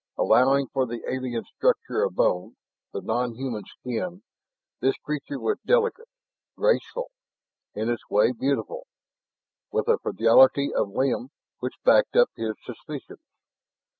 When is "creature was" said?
4.97-5.59